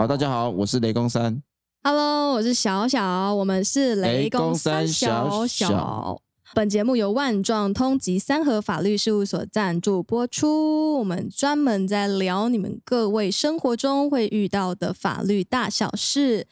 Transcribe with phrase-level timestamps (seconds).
[0.00, 1.42] 好，大家好，我是雷公三。
[1.82, 6.22] Hello，我是小小，我们是雷公三小小小。
[6.54, 10.96] 本节目由万状通及三和法律事务所赞助播出。
[11.00, 16.46] 我们专门在聊你们各位生活中会遇到的法律大小事。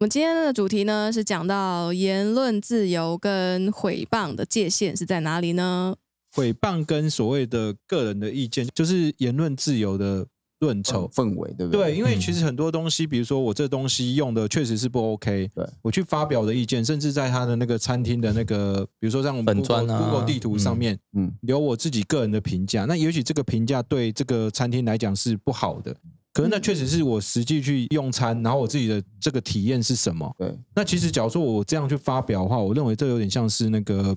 [0.00, 5.94] 我们今天的主题呢是讲到言论自由跟诽谤的界限是在哪里呢？
[6.34, 10.26] 诽谤跟所谓的个人的意见，就是言论自由的
[10.60, 11.08] 论筹。
[11.08, 11.84] 氛围对不对？
[11.92, 25.94] 对，因为其实很多东西，比如说我这东西用的确实是不 OK，对我去发表的意见，甚至在他的那个餐厅的那个，比如说像我们本 Google, Google 地图上面嗯，留我自己个人的评价，那也许这个评价对这个餐厅来讲是不好的，
[26.32, 30.34] 可是那确实是我实际去用餐，然后我自己的这个体验是什么？
[30.38, 34.16] 对，那其实假如说我这样去发表的话，我认为这有点像是那个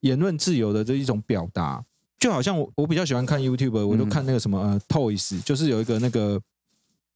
[0.00, 1.82] 言论自由的这一种表达，
[2.24, 6.40] 就好像我我比较喜欢看 YouTube，我就看那个什么、呃 Toys，就是有一个那个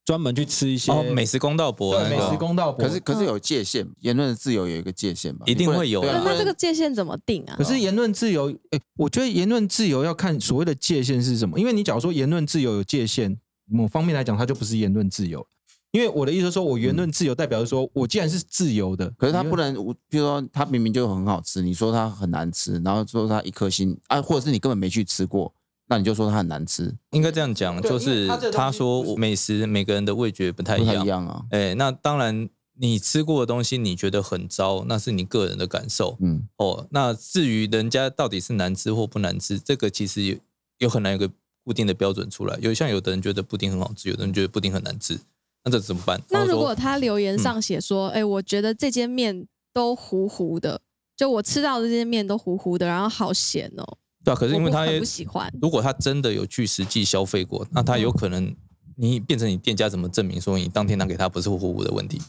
[0.05, 5.45] 专门去吃一些、哦，美食公道博那对美食，公道博，可是可是有界限，言论的自由有一个界限吧？
[5.47, 7.63] 一定会有对啊那那这个界限怎么定啊可？
[7.63, 11.59] 是言论自由，哎，我觉得言论自由要看所谓的界限是什么。
[11.59, 15.43] 因为你假如说言论自由有界限，某方面来讲，它就不是言论自由。
[15.91, 25.53] 因为我的意思是说，我言论自由代表是说我既然是自由的，可是他不能，我比如说他明明就很好吃，你说他很难吃，然后说他一颗星啊，或者是你根本没去吃过，
[25.87, 31.03] 那你就说他很难吃，应该这样讲，就是他说美食每个人的味觉不太一样。
[31.03, 31.43] 一样啊。
[31.49, 36.87] 哎，那当然，你吃过的东西你觉得很糟，那是你个人的感受嗯，哦。
[36.91, 40.37] 那至于人家到底是难吃或不难吃，这个其实有
[40.77, 41.29] 有很难有个
[41.63, 42.57] 固定的标准出来。
[42.61, 45.19] 有像有的人觉得布丁很好吃，有的人觉得布丁很难吃，
[45.63, 46.21] 那这怎么办？
[46.29, 50.81] 那如果他留言上写说，哎、我觉得这间面都糊糊的，
[51.15, 53.97] 就我吃到的这间面都糊糊的，然后好咸哦。
[54.23, 58.55] 对啊，可是因为他也不喜欢，如果他真的有去实际消费过，那他有可能
[58.95, 62.21] 你变成你店家怎么证明说你当天拿给他不是糊糊的问题？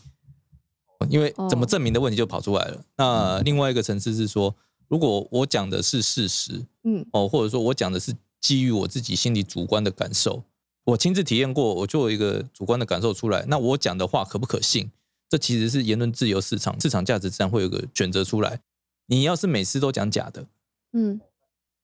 [1.08, 2.84] 因为怎么证明的问题就跑出来了。
[2.96, 4.54] 那另外一个层次是说，
[4.86, 10.42] 如果我讲的是事实嗯哦，或者说我讲的是基于我自己心里主观的感受，
[10.84, 14.90] 我亲自体验过，我就有一个主观的感受出来，那我讲的话可不可信？
[15.28, 18.60] 这其实是言论自由市场市场价值自然会有个选择出来。
[19.06, 20.46] 你要是每次都讲假的，
[20.92, 21.20] 嗯，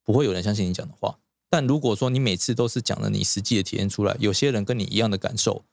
[0.05, 1.19] 不会有人相信你讲的话。
[1.49, 5.65] 但如果说你每次都是讲了你实际的体验出来，有些人跟你一样的感受，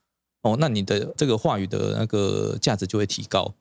[0.44, 3.56] 哦，那你的这个话语的那个价值就会提高。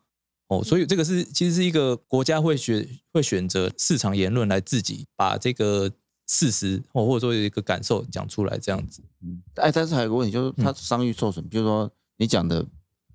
[0.48, 5.90] 哦，所以这个是其实是一个国家会选会选择市场言论来自己把这个
[6.32, 9.02] 事实哦，或者说有一个感受讲出来，这样子。
[9.22, 12.64] 嗯，哎，但是还有个问题，就是他商誉受损，比如说你讲的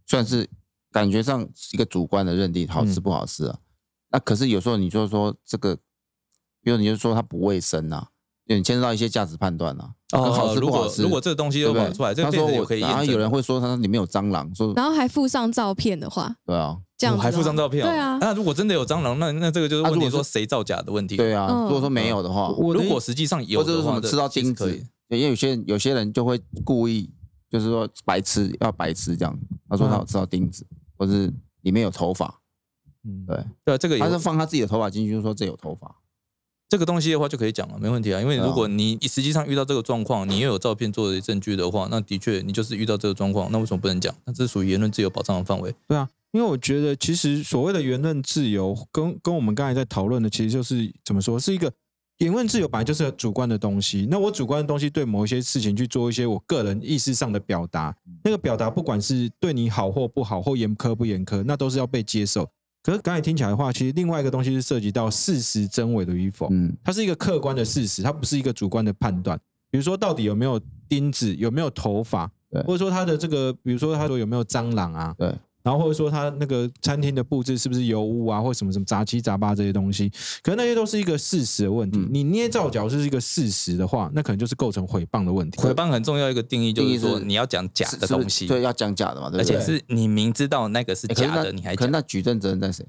[0.06, 0.48] 算是
[0.92, 3.58] 感觉上是一个主观的认定，好吃嗯不好吃啊。
[4.12, 5.76] 那可是有时候你就说这个，
[6.62, 8.08] 比如你就说它不卫生呐、啊，
[8.46, 11.82] 你牵涉到一些价值判断呐、啊，哦好吃如不好吃，果如果这个东西对不对？
[11.82, 12.98] 都跑出来，这他说我可以，验证。
[12.98, 21.16] 然后有人会说它里面有蟑螂，说然后还附上照片的话，对啊，这样子、哦还附张照片、哦，对啊，那如果真的有蟑螂，那那这个就是问题，说谁造假的问题。
[21.16, 21.48] 对啊。
[21.50, 21.64] 嗯。
[21.66, 27.10] 如果说没有的话，我如果实际上有或者的话，是什么吃到钉子因为有些有些人就会故意
[27.50, 30.66] 就是说白吃要白吃这样，他说他有吃到钉子，
[30.98, 31.32] 或者是
[31.62, 32.42] 里面有头发，
[33.06, 33.26] 嗯。
[33.28, 35.96] 对，对啊，这个有他是放他自己的头发进去，就说这有头发，
[36.70, 38.20] 这个东西的话就可以讲了，没问题啊。
[38.20, 44.14] 因为如果你实际上遇到这个状况，你又有照片作为证据的话，那的确你就是遇到这个状况，那为什么不能讲？
[44.26, 45.74] 那这是属于言论自由保障的范围。
[45.88, 51.72] 对啊，因为我觉得其实所谓的言论自由，跟跟我们刚才在讨论的，其实就是怎么说，是一个
[52.18, 54.06] 言论自由本来就是主观的东西。
[54.12, 57.96] 那我主观的东西对某一些事情去做一些我个人意识上的表达，
[58.26, 62.46] 那个表达不管是对你好或不好，或严苛不严苛，那都是要被接受。
[62.88, 66.48] 可是刚才听起来的话，其实另外一个东西是涉及到事实真伪的与否。
[66.52, 69.38] 嗯，它是一个客观的事实，它不是一个主观的判断。
[69.70, 75.36] 比如说，到底有没有钉子，有没有头发对，或者说它的这个，比如说它说有没有蟑螂啊，对，
[75.68, 80.10] 然后或者说他那个餐厅的布置是不是油污啊，或什么什么杂七杂八这些东西，
[80.42, 82.00] 可能那些都是一个事实的问题。
[82.00, 85.62] 嗯你捏造假如是一个事实的话，那可能就是构成诽谤的问题。
[85.62, 89.60] 诽谤很重要一个定义就是是说你要讲假的东西，对，要讲假的嘛，对而不对？
[89.60, 92.86] 且是你明知道那个是假的，你还讲可能那举证责任在谁？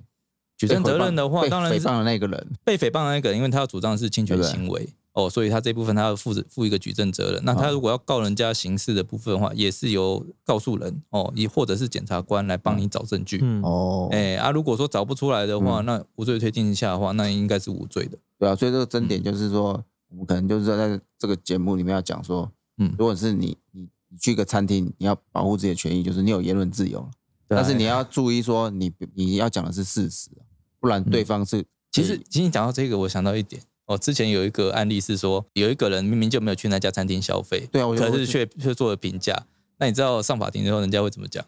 [0.57, 7.43] 举证责任的话，被诽当然是谤的那个人，被诽谤的那个人，因为他要主张的是侵权行为哦，所以他这部分他要负责负一个举证责任。
[7.44, 13.41] 那他哦如果要告人家刑事的部分的话，也是由告诉人哦，也或者是检察官来帮你找证据。
[13.43, 18.17] 嗯，哦，哎、啊，如果说找不出来的话，嗯那无罪推定下的话，那应该是无罪的。
[18.38, 27.11] 对啊，所以这个争嗯点就是说，我们可能就是在这个节目里面要讲说，嗯如果是你你你去一个餐厅，你要保护自己的权益，就是你有言论自由，
[27.49, 30.31] 但是你要注意说你你要讲的是事实，
[30.79, 33.61] 不然对方是嗯其实，其实你讲到这个，我想到一点。
[33.88, 39.46] 哦，之前有一个案例是说，有一个人明明就没有去那家餐厅消费，对啊我可是却却做了评价。
[39.79, 41.44] 那你知道上法庭之后人家会怎么讲？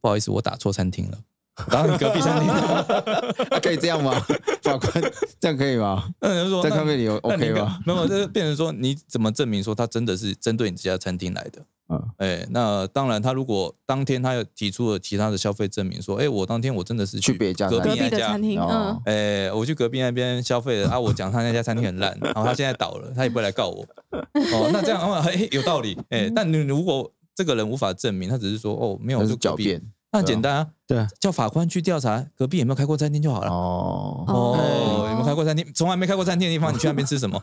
[0.00, 1.18] 不好意思，我打错餐厅了，
[1.54, 2.82] 打到你隔壁餐厅了。
[3.50, 4.12] 啊可以这样吗？
[4.62, 4.90] 法官
[5.40, 6.08] 这样可以吗？
[6.20, 7.78] 那人就说，在咖啡里有 OK 没吗？
[7.86, 11.62] 没有，这变成说你怎么证明说他真的是针对你这家餐厅来的？
[11.88, 18.60] 嗯，哎，那当然，他如果当天他又提出了其他的消费证明，说，哎，我当天我真的是去别家隔壁壁那家的餐厅，
[19.04, 23.84] 哎，我去隔壁那边消费了啊，我讲他那家餐厅很烂，然后他现在倒了，他也不会来告我。
[24.12, 25.98] 哦，那这样的话，哎，有道理。
[26.08, 29.82] 哎，但你如果这个人无法证明，他只是说，哦，没有，那就是，狡辩
[30.12, 33.50] 那很简单啊，对啊，叫法官去调查隔壁有没有开过餐厅就好了。
[33.50, 34.24] 哦。
[34.28, 35.66] 哦，哦有没有开过餐厅？
[35.74, 37.40] 从来没开过餐厅的地方，你去那边吃什么？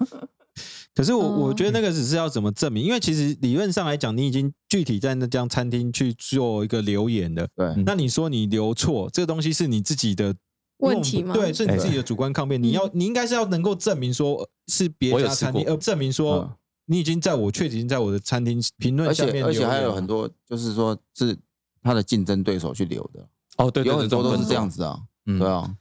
[0.93, 7.47] 可是我哦我觉得那个只是要怎么证明，因为其实理论上来讲，你已经具体在那家餐厅去做一个留言的。
[7.55, 10.35] 对，那你说你留错，这个东西是你自己的
[10.79, 11.33] 问题吗？
[11.33, 12.61] 对，是你自己的主观抗辩。
[12.61, 16.49] 你要你应该是要能够证明说呃是别家餐厅，过而证明说嗯
[16.85, 21.37] 你已经在我确实已经在我的餐厅评论下面且而且还有很多，就是说是
[21.83, 23.27] 他的竞争对手去留的，
[23.57, 24.77] 哦，对对对，有很多都是这样子。
[24.77, 24.99] 子啊。
[25.25, 25.75] 嗯对啊，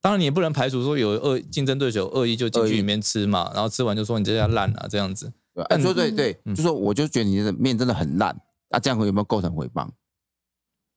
[0.00, 5.32] 当然，你也不能排除说有恶竞争对手恶意就进去里面吃嘛，然后吃完就说你这家烂啊这样子。
[5.54, 8.30] 对，哎，说对嗯对，嗯就说我就觉得你的面真的很烂
[8.70, 9.88] 啊，这样有没有构成诽谤？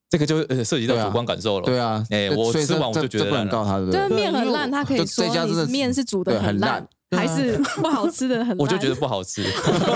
[0.10, 1.66] 这个就呃涉及到主观感受了。
[1.66, 4.18] 对啊，哎我吃完我就觉得不能告他，对不就是对？
[4.18, 8.58] 面很烂，他可以就说这家面是煮的很烂烂，还是不好吃的很烂。
[8.60, 9.44] 我就觉得不好吃。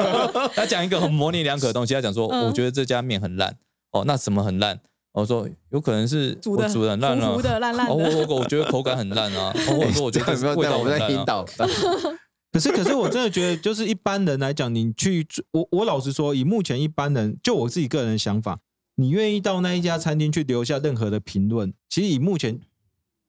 [0.55, 3.57] 他讲一个很模棱两可的东西，他讲说，嗯我觉得这家面很烂。
[3.95, 4.79] 哦，那什么很烂？
[5.13, 7.41] 我说有可能是煮的我煮的很烂啊糊糊。
[7.41, 7.87] 的烂烂。
[7.87, 11.07] 我我我觉得口感很烂啊， 哦或者说我觉得味道很烂啊。
[11.07, 11.45] 在引导？
[12.51, 18.59] 可是，可是我真的觉得，就是一般人来讲，你去我我老实说，以目前一般人，就我自己个人的想法，
[18.95, 22.59] 你愿意到那一家餐厅去留下任何的评论，其实以目前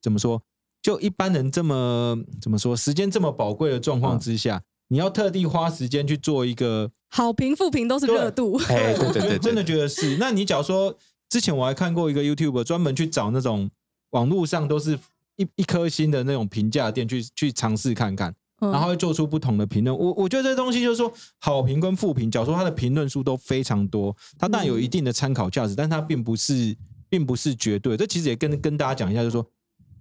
[0.01, 0.43] 怎么说，
[0.83, 10.17] 就一般人这么怎么说，时间这么宝贵的状况之下，你要特地花时间去做一个，好评负评都是热度，哎，对我对对对， 真的觉得是。
[10.19, 10.97] 那你假如说
[11.29, 13.71] 之前我还看过一个 YouTube 专门去找那种
[14.11, 14.99] 网络上都是
[15.37, 18.31] 一一颗星的那种评价店去去尝试看看。
[18.31, 19.95] 嗯然后会做出不同的评论。
[19.95, 26.75] 我我觉得这东西就是说，好评跟负评，假如说它的评论数都非常多，它当然有一定的参考价值，但它并不是
[27.07, 27.99] 并不是绝对。
[27.99, 29.47] 这其实也跟跟大家讲一下，就是说，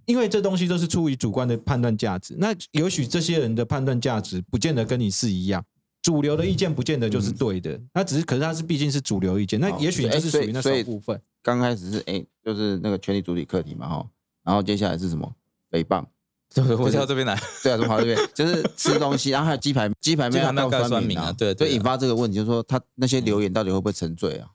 [0.06, 5.62] 因为这东西都是出于主观的判断价值，那也许这些人的判断价值不见得跟你是一样。
[6.02, 11.20] 主流的意见不见得就是对的，那只是可是它是毕竟是主流意见，那也许你就是属于那少部分。
[11.42, 14.08] 刚开始是哎，就是那个权力主体课题嘛哈，
[14.44, 15.30] 然后接下来是什么？
[15.70, 16.04] 诽谤。
[16.54, 17.36] 对对，我跳到这边来。
[17.60, 18.16] 对啊，怎么跑这边？
[18.32, 24.48] 就是吃东西， 然后还有鸡排，鸡排鸡排要告妹要告酸民民啊对对引发这个问题，就是说他那些留言到底会不会沉醉啊？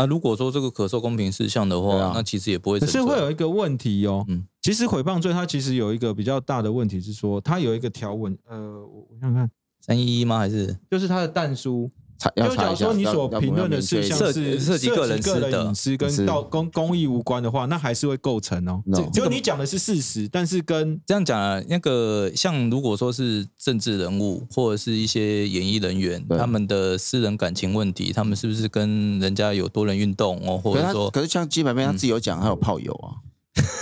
[0.00, 3.02] 啊，如果说这个可受公平事项的话，啊那其实也不会可是。
[3.02, 9.50] 会有一个问题哦，嗯其实诽谤罪它其实有一个比较大的问题是说，它有一个条文，呃，我我想想看，
[9.80, 10.38] 三一一吗？
[10.38, 11.90] 还是就是它的弹书，
[12.20, 12.86] 查要就假查一下。
[12.86, 15.18] 如说你所评论的事项涉是涉及个人
[15.66, 18.82] 隐私跟是到公公益无关的话，那还是会构成哦。
[19.12, 21.60] 就你讲的是事实，但是跟这样讲啊？
[21.68, 33.16] 那个像如果说是政治人物或者是一些演艺人员，他们的私人感情问题，他们是不是跟人家有多人运动哦，或可是他者说可是像基本面，他自己有讲，他有炮友啊，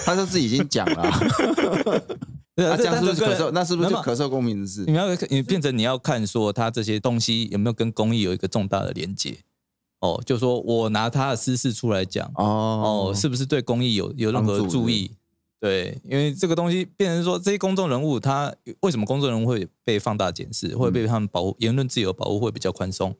[0.05, 1.11] 他说自己已经讲了
[2.66, 3.38] 啊，对啊那这样是不是可受？
[3.38, 3.50] 受？
[3.50, 4.92] 那是不是就可受公民的事你？
[4.92, 9.38] 们要你变成你要看说他这些东西有没有跟公益有一个重大的连接
[10.00, 15.11] 哦，就说我拿他的私事出来讲哦哦，是不是对公益有有任何注意？
[15.61, 23.12] 对，因为这个东西变成说这些公众人物，他为什么公众人物会被放大检视，会被他们保护言论自由保护会比较宽松？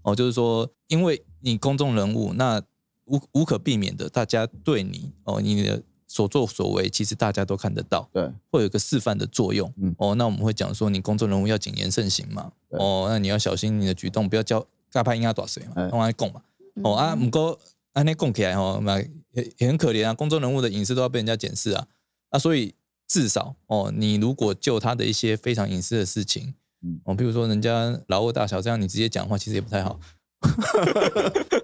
[0.00, 2.62] 哦，就是说，因为你公众人物，那
[3.04, 8.06] 无无可避免的，大家对你哦，你的所作所为，其实大家都看得到。
[8.12, 9.72] 对，会有一个示范的作用。
[9.78, 12.52] 嗯哦，那我们会讲说，你公众人物要谨言慎行嘛。
[12.68, 16.42] 哦，那你要小心你的举动，不要叫尬拍应该多谁嘛，哎用来供嘛。
[16.84, 17.58] 哦啊，不过
[17.94, 21.86] 安内供起来哦，那也也很可怜啊，公众人物的隐私都要被人家检视啊。
[22.28, 22.74] 啊，所以
[23.08, 26.52] 至少哦，你如果就他的一些非常隐私的事情，
[26.84, 29.98] 嗯哦，比如说人家老二大小这样，你直接讲话其实也不太好。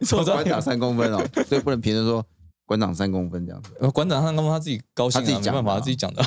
[0.02, 2.25] 说馆长三公分哦，所以不能评论说
[2.69, 3.71] 馆长三公分这样子。
[3.81, 6.23] 呃，馆长三公分他自己高兴啊，他自己讲办法，他自己讲的。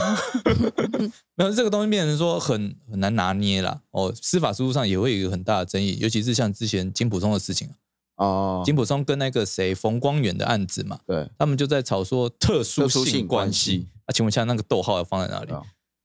[1.35, 3.79] 没有这个东西变成说很很难拿捏啦。
[3.91, 7.69] 哦，司法实务上也会有一个很大的争议，尤其是像之前金普松的事情，
[8.15, 14.01] 哦，金普松跟那个谁冯光远的案子嘛，对，他们就在吵说特殊性性关关系那。
[14.01, 15.53] 啊，请问一下那个逗号要放在哪里？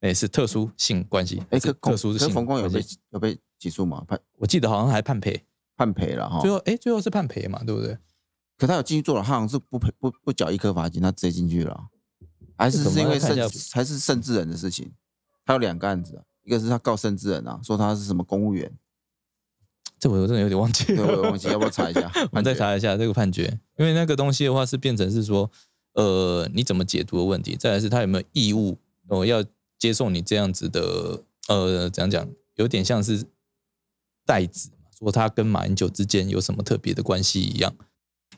[0.00, 4.04] 哎，是特殊性关系，哎，是可特殊性可冯光有被有被起诉吗？
[4.06, 5.42] 判我记得好像还判赔，
[5.74, 6.50] 判赔了哈最。
[6.50, 7.96] 后哎，最后是判赔嘛，对不对？
[8.58, 11.84] 可他有进去做了，他好像是不赔不不缴一颗罚金，他直接进去了啊，
[12.56, 13.36] 还是是因为甚
[13.72, 14.92] 还是甚至人的事情？
[15.44, 18.72] 他有两个案子啊，一个是他告甚至人啊，说他是什么公务员，
[19.98, 21.06] 这我真的有点忘记对，了。
[21.06, 22.10] 我有忘记，要不要查一下？
[22.32, 25.50] 我们再查一下这个判决，因为那个东西的话是变成是说，
[25.92, 29.44] 呃，你怎么解读的问题，再来是他有没有义务哦要
[29.78, 33.24] 接受你这样子的，呃，怎样讲，有点像是
[34.24, 37.76] 代子嘛，说他跟马英九之间有什么特别的关系一样。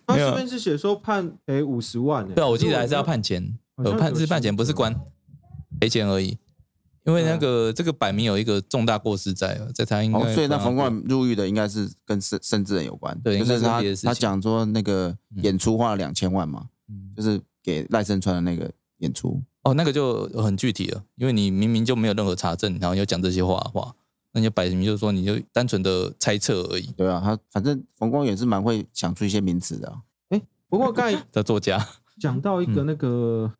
[0.09, 4.99] 他这边是写说判赔五十万呢、对啊，我记得还是要判钱，判是判钱，不是关
[5.79, 6.37] 赔钱而已。
[7.05, 17.13] 因为那个这个摆明有一个重大过失在，在他应该哦，所以那冯冠入狱的应该是跟生生之人有关，对就是他他讲说那个演出花了两千万嘛，嗯。
[17.17, 23.95] 就是给赖声川的那个演出，哦，那个就很具体了，因为你明明就没有任何查证，然后又讲这些话的话，
[24.39, 30.01] 那你就摆明就是说你就单纯的猜测而已对啊，他反正冯光远是蛮会想出一些名词的啊、
[30.69, 31.85] 不过刚才 的作家。
[32.21, 33.53] 讲到一个那个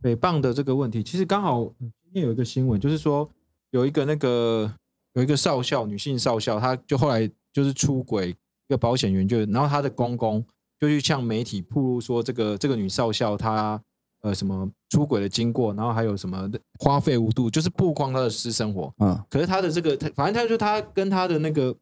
[0.00, 3.28] 北棒的这个问题，其实刚好嗯今天有一个新闻，就是说
[3.70, 4.72] 有一个那个
[5.12, 8.36] 有一个少校，女性少校，她就后来就是出轨，一
[8.68, 10.44] 个保险员就，然后她的公公
[10.80, 13.80] 就去向媒体曝露说，这个这个女少校她
[14.22, 18.92] 呃什么出轨的经过，然后还有什么花费无度，就是曝光他的私生活。
[18.98, 21.74] 嗯，可是他的这个，他反正他就他跟他的那个，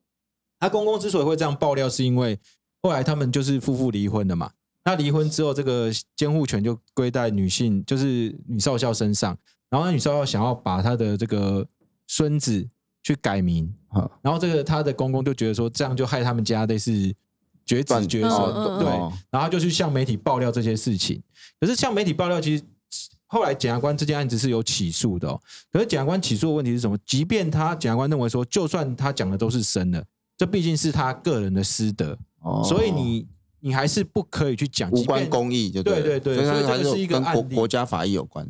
[0.59, 2.39] 他公公之所以会这样爆料，是因为
[2.83, 4.51] 后来他们就是夫妇离婚的嘛。
[4.85, 9.37] 那离婚之后，这个监护权就归在女性，就是女少校身上。
[9.69, 11.65] 然后那女少校想要把她的这个
[12.09, 12.67] 孙子
[13.03, 16.91] 去改名，好，然后这个她的公公就觉得说，这样就害他们家类似
[17.77, 18.89] 绝子断绝孙，对。
[18.89, 21.23] 哦然后就去向媒体爆料这些事情。
[21.61, 22.65] 可是向媒体爆料，其实
[23.27, 25.41] 后来检察官这件案子是有起诉的哦。
[25.73, 26.99] 可是检察官起诉的问题是什么？
[27.07, 30.05] 即便他检察官认为说，就算他讲的都是真的，
[30.37, 33.29] 这毕竟是他个人的私德，哦所以你
[33.61, 38.45] 你还是不可以去讲，无关公益就对对对对所以它还所以这个是一个跟国国家法益有关，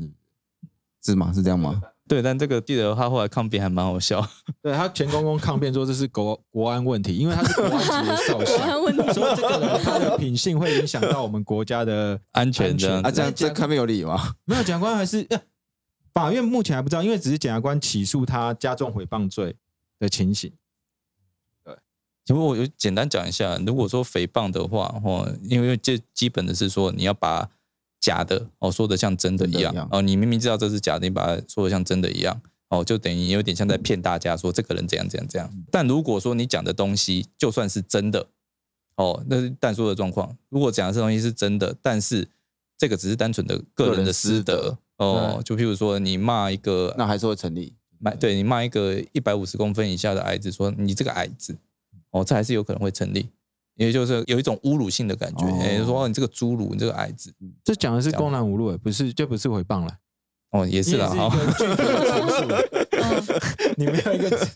[1.04, 1.30] 是吗？
[1.34, 1.82] 是这样吗？
[2.10, 4.20] 对，但这个记得他后来抗辩还蛮好笑。
[4.60, 14.34] 对他前公公抗辩说这是国国安问题，因为他是国安级的少国校， 安问题，说这个人他的品性会影响到我们国家的安全这样啊，子这样这抗辩有理吗？
[14.44, 15.40] 没有，检察官还是、呃
[16.12, 19.54] 法院目前还不知道，因为只是检察官起诉他加重诽谤罪
[20.00, 20.52] 的情形。
[22.24, 27.48] 其实我有简单讲一下，如果说诽谤的话，哦，因为这基本的是说你要把
[28.00, 32.40] 假的哦说的像真的一样哦，你明明知道这是假的，你把它说的像真的一样
[32.70, 35.50] 哦，就等于有点像在骗大家说这个人怎样怎样怎样。
[35.70, 38.26] 但如果说你讲的东西就算是真的
[38.96, 40.36] 哦，那是但说的状况。
[40.48, 42.26] 如果讲的这东西是真的，但是
[42.78, 47.74] 这个只是单纯的个人的私德哦，就譬如说你骂一个那还是会成立。
[48.02, 51.54] 骂对你骂一个一百五十公分以下的矮子，说你这个矮子，
[52.12, 53.28] 哦，这还是有可能会成立，
[53.76, 57.32] 也就是有一种侮辱性的感觉，哦也就是说哦你这个侏儒，你这个矮子，
[57.64, 59.96] 这讲的是公然侮辱，不是就不是诽谤了。
[60.50, 63.32] 哦，也是啦，你也好，是一个 具体的陈嗯述
[63.78, 64.48] 你没有一个，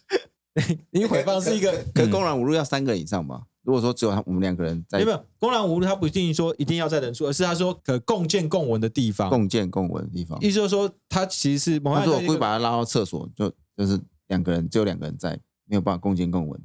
[0.91, 1.73] 你诽谤是一个。
[1.95, 3.43] 可公然侮辱要三个人以上吧？
[3.63, 9.31] 如果说只有他我们两个人在没有没有，公然侮辱他不一定说一定要在人数，而是他说可共建共文的地方。
[9.31, 16.61] 共建共文的地方，意思就是说，他其实是某他说我案在一个故意把他拉到厕所，就就是两个人，只有两个人在，没有办法共建共闻。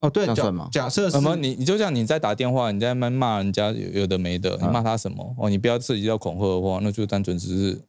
[0.00, 0.68] 哦，对，假这样算吗？
[0.70, 5.34] 假设什么你你就像你在打电话，你在那边骂人家有有的没的，你啊骂他什么？
[5.38, 7.80] 哦，你不要涉及到恐吓的话，那就单纯只是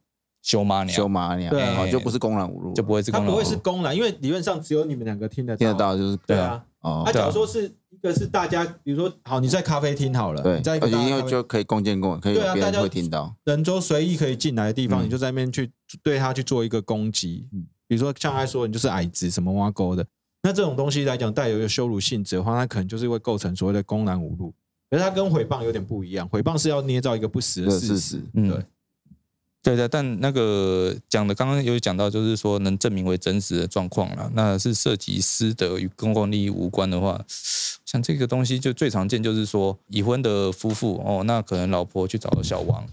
[0.42, 1.90] 羞妈娘，修马那样，对。
[1.90, 6.64] 就不是公然侮辱，就不会是他不会是公然，因为理论上只有你们两个听得听得到，就是对啊。
[6.80, 7.02] 哦。
[7.04, 15.04] 他，假如说是一个是大家，比如说好，你在咖啡厅好了，对你，在咖啡为就可以共建共闻，可以别人对啊大家会听到，人都随意可以进来的地方，嗯。
[15.04, 15.70] 你就在那边去
[16.02, 17.46] 对他去做一个攻击。
[17.52, 17.66] 嗯。
[17.86, 20.04] 比如说像他说你就是矮子什么挖沟的，
[20.42, 24.52] 那这种东西来讲带有一个羞辱性质的话，它可能就是会构成所谓的公然侮辱。
[24.90, 29.76] 可是它跟诽谤有点不一样，诽谤是要捏造一个不实的事事实对，对。
[29.76, 37.22] 对，但那个讲的刚刚有讲到，就是说能证明为真实的状况了，那是涉及私德与公共利益无关的话，
[37.84, 42.86] 像这个东西就最常见就是说已婚的夫妇哦，那可能老婆去找了小王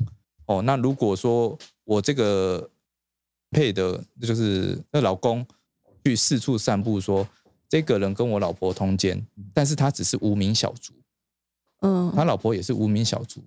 [0.47, 2.69] 哦，那如果说我这个
[3.51, 5.45] 配的，就是那老公
[6.05, 7.27] 去四处散布说
[7.67, 10.93] 这个人跟我老婆通奸，但是他只是无名小卒，
[11.81, 13.43] 嗯，他老婆也是无名小卒，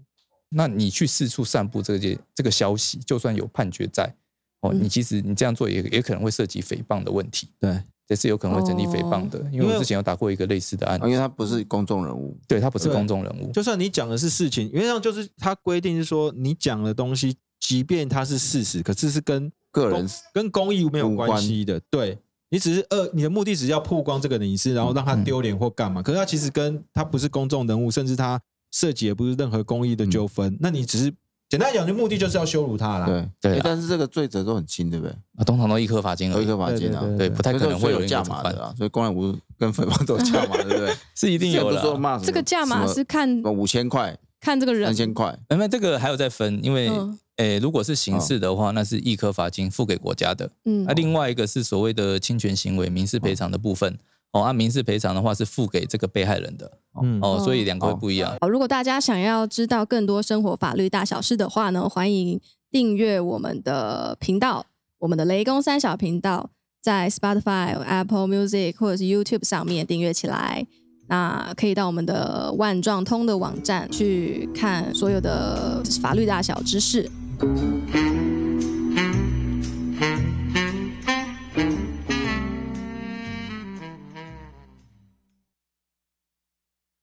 [0.48, 4.12] 那你去四处散布这些这个消息，就算有判决在，
[4.60, 4.82] 哦，嗯。
[4.82, 21.80] 你其实你这样做也也可能会涉及诽谤的问题，对，这是有可能会成立诽谤的，因为因为我之前有打过一个类似的案哦因为，他不是公众人物，对他不是公众人物，就算你讲的是事情，原则上就是他规定是说你讲的东西，即便它是事实，可是是跟公个人跟公益没有关系的。
[21.90, 22.18] 对
[22.50, 26.02] 你只是呃，你的目的只是要曝光这个隐私，然后让他嗯丢脸或干嘛。
[26.02, 28.40] 可是他其实跟他不是公众人物，甚至他
[28.72, 30.56] 涉及也不是任何公益的纠纷。
[30.60, 31.12] 那你只是
[31.48, 33.06] 简单讲，就目的就是要羞辱他啦。
[33.40, 35.14] 对但是这个罪责都很轻，对不对？
[35.36, 40.94] 啊，通常都一颗罚金而有一颗，罚金啊，对对，不太可能会有人价码的啊，所以公然侮辱跟 诽谤都有价码，对不对？
[41.14, 41.98] 是一定有之前不是说了。
[41.98, 50.50] 骂什么这个价码是看五千块、看这个人三，千块，因为这个还有再分，因为嗯诶，如果是刑事的话，那是一颗罚金付给国家的。
[50.64, 53.98] 嗯那另外一个是所谓的侵权行为民事赔偿的部分。
[54.32, 56.70] 哦，按民事赔偿的话是付给这个被害人的。
[57.02, 58.36] 嗯，哦，所以两个会不一样。
[58.42, 62.38] 好，如果大家想要知道更多生活法律大小事的话呢，欢迎
[62.70, 64.66] 订阅我们的频道，
[64.98, 66.50] 我们的雷公三小频道，
[66.82, 70.66] 在 Spotify、Apple Music 或者是 YouTube 上面订阅起来。
[71.08, 77.10] 那可以到我们的万状通的网站去看所有的法律大小知识。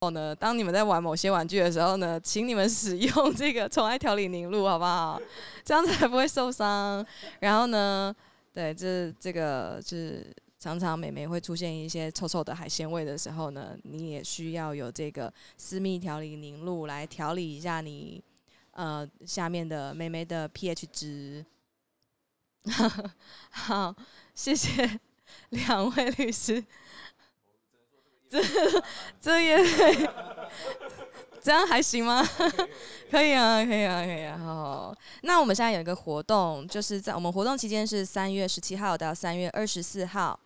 [0.01, 5.19] 后呢，当你们在玩某些玩具的时候呢，请你们使用这个宠爱调理凝露，好不好？
[5.63, 7.03] 这样才不会受伤。
[7.39, 8.13] 然后呢，
[8.53, 10.31] 对，这这个是
[10.65, 18.19] 常常美眉会出现一些臭臭的海鲜味的时候呢，你也需要有这个私密调理凝露来调理一下你
[18.72, 21.45] 呃下面的美眉的 pH 值。
[23.51, 23.95] 好，
[24.34, 25.00] 谢谢
[25.50, 26.65] 两位律师。
[28.27, 28.41] 这
[29.22, 29.55] 这也
[31.43, 32.27] 这样还行吗？
[33.12, 34.36] 可以啊，可以啊，可以啊。
[34.39, 40.39] 好，那我们现在有一个活动，就是在我们活动期间是三月十七号到三月二十四号。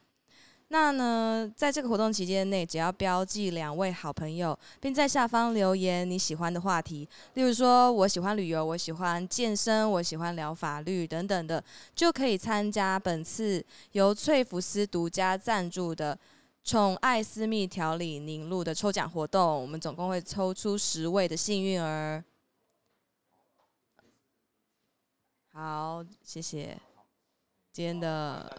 [0.72, 11.64] 那呢，在这个活动期间内，只要标记两位好朋友，并在下方留言你喜欢的话题，例如说我喜欢旅游，我喜欢健身，我喜欢聊法律等等的，
[11.96, 16.18] 就可以参加本次由翠福斯独家赞助的
[16.64, 22.24] 宠爱私密调理凝露的抽奖活动，我们总共会抽出十位的幸运儿。
[25.52, 26.78] 好，谢谢
[27.74, 28.56] 今天的，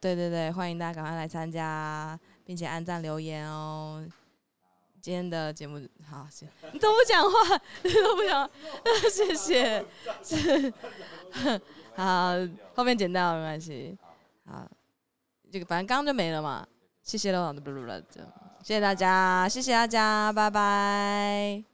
[0.00, 4.02] 对对对，欢迎大家赶快来参加，并且按赞留言哦。
[5.00, 8.50] 今天的节目好，行，你都不讲话，你都不讲话，
[9.10, 9.84] 谢谢，
[11.94, 12.32] 好，
[12.74, 13.96] 后面剪掉没关系，
[14.46, 14.66] 好。
[15.52, 16.66] 这个反正刚刚就没了嘛，
[17.02, 17.52] 谢谢了，
[18.62, 21.69] 谢谢大家，谢谢大家，拜拜。